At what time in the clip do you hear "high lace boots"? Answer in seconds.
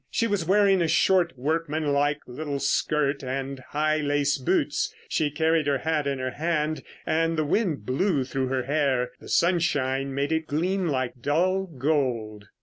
3.59-4.91